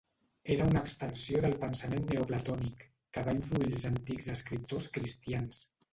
[0.53, 2.85] Era una extensió del pensament neoplatònic,
[3.17, 5.63] que va influir els antics escriptors cristians.